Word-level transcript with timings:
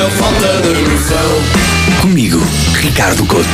meu 0.00 0.08
falta 0.12 0.62
de 0.62 0.88
noção. 0.88 2.00
Comigo, 2.00 2.38
Ricardo 2.80 3.26
Couto. 3.26 3.46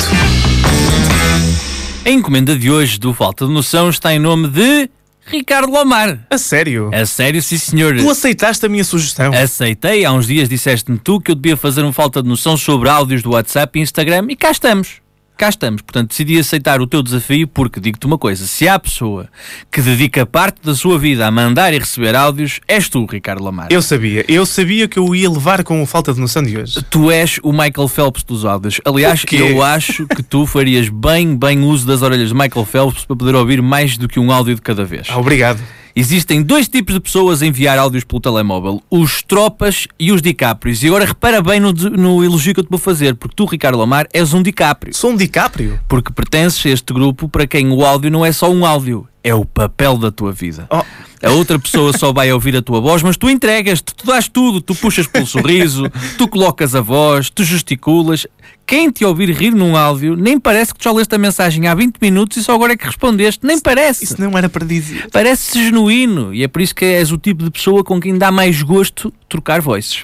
A 2.05 2.09
encomenda 2.09 2.57
de 2.57 2.71
hoje 2.71 3.01
do 3.01 3.13
Falta 3.13 3.49
de 3.49 3.53
Noção 3.53 3.91
está 3.91 4.15
em 4.15 4.21
nome 4.21 4.47
de 4.47 4.89
Ricardo 5.27 5.73
Lomar. 5.73 6.25
A 6.31 6.39
sério? 6.39 6.89
A 6.95 7.05
sério, 7.05 7.43
sim 7.43 7.59
senhor. 7.59 7.97
Tu 7.97 8.09
aceitaste 8.09 8.65
a 8.65 8.69
minha 8.69 8.85
sugestão? 8.85 9.33
Aceitei, 9.35 10.05
há 10.05 10.13
uns 10.13 10.29
dias 10.29 10.49
disseste-me 10.49 10.99
tu 10.99 11.21
que 11.21 11.33
eu 11.33 11.35
devia 11.35 11.57
fazer 11.57 11.83
um 11.83 11.93
Falta 11.93 12.23
de 12.23 12.29
Noção 12.29 12.57
sobre 12.57 12.89
áudios 12.89 13.25
do 13.25 13.33
WhatsApp 13.33 13.77
e 13.77 13.83
Instagram 13.83 14.27
e 14.29 14.37
cá 14.37 14.53
estamos 14.53 15.05
cá 15.37 15.49
estamos. 15.49 15.83
Portanto, 15.83 16.09
decidi 16.09 16.39
aceitar 16.39 16.81
o 16.81 16.87
teu 16.87 17.03
desafio 17.03 17.47
porque 17.47 17.79
digo-te 17.81 18.07
uma 18.07 18.19
coisa: 18.19 18.47
se 18.47 18.69
há 18.69 18.79
pessoa 18.79 19.29
que 19.71 19.81
dedica 19.81 20.25
parte 20.25 20.61
da 20.63 20.75
sua 20.75 20.99
vida 20.99 21.27
a 21.27 21.31
mandar 21.31 21.73
e 21.73 21.79
receber 21.79 22.15
áudios, 22.15 22.61
és 22.67 22.89
tu, 22.89 23.07
Ricardo 23.07 23.45
Lamar. 23.45 23.69
Eu 23.71 23.83
sabia, 23.83 24.25
eu 24.29 24.47
sabia 24.47 24.89
que 24.89 24.99
eu 24.99 25.15
ia 25.15 25.31
levar 25.31 25.63
com 25.63 25.83
a 25.83 25.87
falta 25.87 26.13
de 26.13 26.21
noção 26.21 26.43
de 26.43 26.57
hoje. 26.57 26.83
Tu 26.91 27.11
és 27.11 27.39
o 27.43 27.53
Michael 27.53 27.89
Phelps 27.89 28.23
dos 28.23 28.45
áudios. 28.45 28.81
Aliás, 28.85 29.25
eu 29.33 29.63
acho 29.63 30.07
que 30.07 30.23
tu 30.23 30.47
farias 30.47 30.89
bem, 30.89 31.37
bem 31.37 31.63
uso 31.63 31.87
das 31.87 32.03
orelhas 32.03 32.29
de 32.29 32.35
Michael 32.35 32.65
Phelps 32.65 33.05
para 33.05 33.17
poder 33.17 33.35
ouvir 33.35 33.61
mais 33.63 33.97
do 33.97 34.09
que 34.09 34.19
um 34.19 34.33
áudio 34.33 34.55
de 34.55 34.63
cada 34.63 34.85
vez. 34.85 35.09
Ah, 35.11 35.19
obrigado. 35.19 35.61
Existem 35.99 36.43
dois 36.43 36.69
tipos 36.69 36.93
de 36.93 37.01
pessoas 37.01 37.41
a 37.41 37.47
enviar 37.47 37.79
áudios 37.79 38.05
pelo 38.05 38.21
telemóvel: 38.21 38.83
os 38.91 39.23
tropas 39.23 39.89
e 39.99 40.13
os 40.13 40.21
DiCaprios. 40.21 40.83
E 40.83 40.89
agora 40.89 41.07
repara 41.07 41.41
bem 41.41 41.59
no, 41.59 41.73
no 41.73 42.23
elogio 42.23 42.53
que 42.53 42.61
eu 42.61 42.65
te 42.65 42.69
vou 42.69 42.79
fazer, 42.79 43.15
porque 43.15 43.35
tu, 43.35 43.47
Ricardo 43.47 43.79
Lamar, 43.79 44.07
és 44.13 44.35
um 44.35 44.43
DiCaprio. 44.43 44.95
Sou 44.95 45.13
um 45.13 45.17
DiCaprio? 45.17 45.81
Porque 45.89 46.13
pertences 46.13 46.67
a 46.67 46.69
este 46.69 46.93
grupo 46.93 47.31
para 47.31 47.47
quem 47.47 47.71
o 47.71 47.83
áudio 47.83 48.11
não 48.11 48.27
é 48.27 48.31
só 48.31 48.51
um 48.51 48.67
áudio, 48.67 49.09
é 49.25 49.35
o 49.35 49.47
papel 49.47 49.97
da 49.97 50.13
tua 50.13 50.33
vida. 50.33 50.69
Oh. 50.71 50.83
A 51.23 51.31
outra 51.31 51.59
pessoa 51.59 51.97
só 51.97 52.13
vai 52.13 52.31
ouvir 52.31 52.55
a 52.57 52.61
tua 52.61 52.79
voz, 52.79 53.03
mas 53.03 53.17
tu 53.17 53.31
entregas-te, 53.31 53.95
tu 53.95 54.07
dás 54.07 54.29
tudo, 54.29 54.61
tu 54.61 54.75
puxas 54.75 55.07
pelo 55.07 55.27
sorriso, 55.27 55.91
tu 56.19 56.29
colocas 56.29 56.75
a 56.75 56.83
voz, 56.83 57.31
tu 57.31 57.43
gesticulas 57.43 58.27
quem 58.67 58.91
te 58.91 59.05
ouvir 59.05 59.31
rir 59.31 59.55
num 59.55 59.77
áudio, 59.77 60.17
nem 60.17 60.41
parece 60.41 60.75
que 60.75 60.81
tu 60.81 60.85
já 60.85 60.93
leste 60.93 61.15
a 61.15 61.19
mensagem 61.19 61.69
há 61.69 61.75
20 61.75 61.99
minutos 62.03 62.37
e 62.37 62.43
só 62.43 62.55
agora 62.55 62.73
é 62.73 62.77
que 62.77 62.85
respondeste. 62.85 63.47
Nem 63.47 63.61
parece. 63.61 64.03
Isso 64.03 64.21
não 64.21 64.37
era 64.37 64.49
para 64.49 64.67
dizer. 64.67 65.09
Parece 65.13 65.63
genuíno 65.63 66.35
e 66.35 66.43
é 66.43 66.49
por 66.49 66.61
isso 66.61 66.75
que 66.75 66.85
és 66.85 67.13
o 67.13 67.17
tipo 67.17 67.45
de 67.45 67.51
pessoa 67.51 67.85
com 67.85 68.01
quem 68.01 68.19
dá 68.19 68.33
mais 68.33 68.63
gosto 68.63 69.13
trocar 69.29 69.61
voices. 69.61 70.03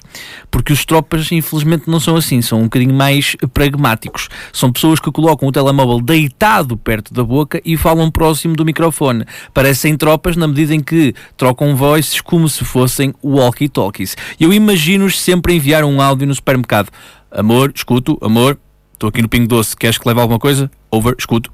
Porque 0.49 0.71
os 0.71 0.85
tropas, 0.85 1.29
infelizmente, 1.31 1.89
não 1.89 1.99
são 1.99 2.15
assim. 2.15 2.41
São 2.41 2.61
um 2.61 2.63
bocadinho 2.63 2.93
mais 2.93 3.35
pragmáticos. 3.53 4.29
São 4.53 4.71
pessoas 4.71 4.99
que 4.99 5.11
colocam 5.11 5.49
o 5.49 5.51
telemóvel 5.51 5.99
deitado 5.99 6.77
perto 6.77 7.13
da 7.13 7.23
boca 7.23 7.61
e 7.65 7.75
falam 7.75 8.09
próximo 8.09 8.55
do 8.55 8.63
microfone. 8.63 9.25
Parecem 9.53 9.97
tropas 9.97 10.37
na 10.37 10.47
medida 10.47 10.73
em 10.73 10.79
que 10.79 11.13
trocam 11.35 11.75
voices 11.75 12.21
como 12.21 12.47
se 12.47 12.63
fossem 12.63 13.13
walkie-talkies. 13.21 14.15
Eu 14.39 14.53
imagino-os 14.53 15.19
sempre 15.19 15.53
enviar 15.53 15.83
um 15.83 16.01
áudio 16.01 16.27
no 16.27 16.35
supermercado. 16.35 16.89
Amor, 17.35 17.71
escuto, 17.75 18.15
amor, 18.21 18.59
estou 18.93 19.09
aqui 19.09 19.19
no 19.19 19.27
Pingo 19.27 19.47
Doce, 19.47 19.75
queres 19.75 19.97
que 19.97 20.07
leve 20.07 20.21
alguma 20.21 20.37
coisa? 20.37 20.69
Over, 20.93 21.15
escuto. 21.17 21.51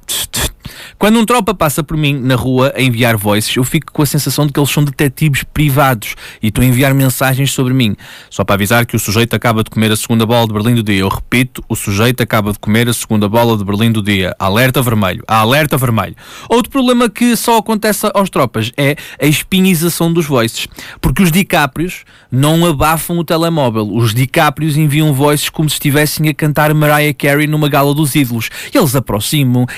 Quando 0.99 1.17
um 1.17 1.25
tropa 1.25 1.53
passa 1.53 1.81
por 1.81 1.95
mim 1.95 2.13
na 2.13 2.35
rua 2.35 2.73
a 2.75 2.81
enviar 2.81 3.15
voices, 3.15 3.55
eu 3.55 3.63
fico 3.63 3.89
com 3.89 4.01
a 4.01 4.05
sensação 4.05 4.45
de 4.45 4.51
que 4.51 4.59
eles 4.59 4.69
são 4.69 4.83
detetives 4.83 5.43
privados 5.43 6.13
e 6.43 6.47
estão 6.47 6.61
a 6.61 6.67
enviar 6.67 6.93
mensagens 6.93 7.51
sobre 7.51 7.73
mim. 7.73 7.95
Só 8.29 8.43
para 8.43 8.55
avisar 8.55 8.85
que 8.85 8.97
o 8.97 8.99
sujeito 8.99 9.33
acaba 9.33 9.63
de 9.63 9.69
comer 9.69 9.93
a 9.93 9.95
segunda 9.95 10.25
bola 10.25 10.45
de 10.45 10.53
Berlim 10.53 10.75
do 10.75 10.83
dia. 10.83 10.99
Eu 10.99 11.07
repito, 11.07 11.63
o 11.69 11.75
sujeito 11.75 12.21
acaba 12.21 12.51
de 12.51 12.59
comer 12.59 12.89
a 12.89 12.93
segunda 12.93 13.29
bola 13.29 13.57
de 13.57 13.63
Berlim 13.63 13.93
do 13.93 14.03
dia. 14.03 14.35
Alerta 14.37 14.81
vermelho. 14.81 15.23
Alerta 15.25 15.77
vermelho. 15.77 16.17
Outro 16.49 16.69
problema 16.69 17.09
que 17.09 17.33
só 17.37 17.59
acontece 17.59 18.11
aos 18.13 18.29
tropas 18.29 18.73
é 18.75 18.97
a 19.21 19.25
espinhização 19.25 20.11
dos 20.11 20.25
voices. 20.25 20.67
Porque 20.99 21.23
os 21.23 21.31
dicáprios 21.31 22.03
não 22.29 22.65
abafam 22.65 23.17
o 23.17 23.23
telemóvel. 23.23 23.87
Os 23.89 24.13
dicáprios 24.13 24.75
enviam 24.75 25.13
voices 25.13 25.47
como 25.47 25.69
se 25.69 25.75
estivessem 25.75 26.27
a 26.27 26.33
cantar 26.33 26.73
Mariah 26.73 27.13
Carey 27.13 27.47
numa 27.47 27.69
gala 27.69 27.93
dos 27.93 28.15
ídolos. 28.15 28.49
Eles 28.73 28.97
aproximam, 28.97 29.28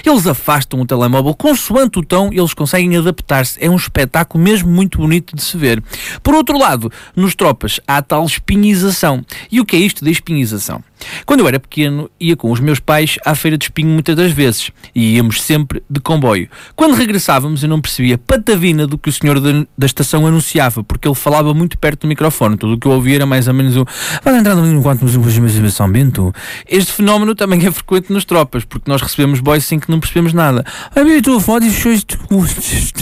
eles 0.06 0.28
afastam 0.28 0.81
o 0.81 0.85
telemóvel, 0.85 1.34
consoante 1.34 2.00
o 2.00 2.03
tom, 2.03 2.29
eles 2.31 2.53
conseguem 2.53 2.97
adaptar-se. 2.97 3.63
É 3.63 3.69
um 3.69 3.75
espetáculo 3.75 4.44
mesmo 4.44 4.69
muito 4.69 4.97
bonito 4.97 5.35
de 5.35 5.44
se 5.44 5.57
ver. 5.57 5.84
Por 6.23 6.34
outro 6.34 6.57
lado, 6.57 6.91
nos 7.16 7.35
tropas 7.35 7.79
há 7.88 8.01
tal 8.01 8.25
espinhização. 8.25 9.23
E 9.51 9.59
o 9.59 9.66
que 9.66 9.75
é 9.75 9.79
isto 9.79 10.03
da 10.03 10.12
espinhização? 10.12 10.84
Quando 11.25 11.41
eu 11.41 11.47
era 11.47 11.59
pequeno, 11.59 12.09
ia 12.19 12.35
com 12.35 12.51
os 12.51 12.59
meus 12.59 12.79
pais 12.79 13.17
à 13.25 13.35
feira 13.35 13.57
de 13.57 13.66
espinho 13.66 13.89
muitas 13.89 14.16
das 14.16 14.31
vezes 14.31 14.72
e 14.94 15.16
íamos 15.16 15.41
sempre 15.41 15.84
de 15.89 16.00
comboio. 16.00 16.50
Quando 16.75 16.95
regressávamos, 16.95 17.63
eu 17.63 17.69
não 17.69 17.81
percebia 17.81 18.17
patavina 18.17 18.88
do 18.88 18.97
que 18.97 19.09
o 19.09 19.13
senhor 19.13 19.39
da, 19.39 19.85
estação 19.85 20.25
anunciava, 20.25 20.84
porque 20.84 21.07
ele 21.07 21.16
falava 21.16 21.53
muito 21.53 21.78
perto 21.78 22.01
do 22.01 22.07
microfone. 22.07 22.57
Tudo 22.57 22.73
o 22.73 22.78
que 22.79 22.88
eu 22.88 22.91
ouvia 22.91 23.16
era 23.16 23.25
mais 23.25 23.47
ou 23.47 23.53
menos 23.53 23.75
o. 23.75 23.85
Vai 24.23 24.38
entrar 24.38 24.56
no 24.56 24.81
quarto 24.81 25.06
de 25.06 25.72
São 25.72 25.91
Bento. 25.91 26.34
Este 26.67 26.91
fenómeno 26.91 27.35
também 27.35 27.66
é 27.66 27.72
frequente 27.72 28.12
nas 28.12 28.25
tropas, 28.25 28.66
porque 28.66 28.89
nós 28.89 29.01
recebemos 29.01 29.39
boys 29.39 29.66
sem 29.66 29.79
que 29.79 29.89
não 29.89 30.00
percebemos 30.00 30.33
nada. 30.33 30.66
A 30.95 31.03
minha 31.03 31.22
tua 31.22 31.39
foto 31.39 31.66
e 31.66 31.69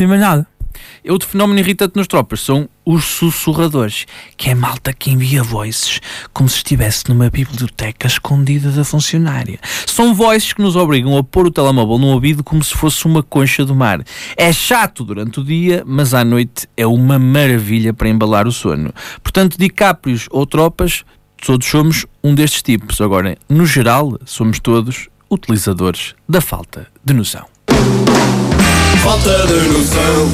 não 0.07 0.17
nada. 0.17 0.58
Outro 1.07 1.27
fenómeno 1.27 1.59
irritante 1.59 1.95
nas 1.95 2.07
tropas 2.07 2.41
são 2.41 2.69
os 2.85 3.05
sussurradores, 3.05 4.05
que 4.35 4.49
é 4.49 4.55
malta 4.55 4.91
que 4.93 5.11
envia 5.11 5.43
voices 5.43 5.99
como 6.33 6.49
se 6.49 6.57
estivesse 6.57 7.07
numa 7.07 7.29
biblioteca 7.29 8.07
escondida 8.07 8.71
da 8.71 8.83
funcionária. 8.83 9.59
São 9.85 10.13
voices 10.13 10.53
que 10.53 10.61
nos 10.61 10.75
obrigam 10.75 11.17
a 11.17 11.23
pôr 11.23 11.47
o 11.47 11.51
telemóvel 11.51 11.97
no 11.97 12.07
ouvido 12.07 12.43
como 12.43 12.63
se 12.63 12.73
fosse 12.73 13.05
uma 13.05 13.21
concha 13.21 13.63
do 13.63 13.75
mar. 13.75 14.03
É 14.35 14.51
chato 14.51 15.03
durante 15.03 15.39
o 15.39 15.43
dia, 15.43 15.83
mas 15.85 16.13
à 16.13 16.23
noite 16.23 16.67
é 16.75 16.87
uma 16.87 17.19
maravilha 17.19 17.93
para 17.93 18.09
embalar 18.09 18.47
o 18.47 18.51
sono. 18.51 18.93
Portanto, 19.21 19.57
dicáprios 19.57 20.27
ou 20.31 20.45
tropas, 20.45 21.03
todos 21.45 21.67
somos 21.67 22.05
um 22.23 22.33
destes 22.33 22.61
tipos. 22.61 22.99
Agora, 23.01 23.37
no 23.47 23.65
geral, 23.65 24.17
somos 24.25 24.59
todos 24.59 25.07
utilizadores 25.29 26.15
da 26.27 26.41
falta 26.41 26.87
de 27.03 27.13
noção. 27.13 27.45
Falta 29.03 29.47
de 29.47 29.69
noção. 29.69 30.27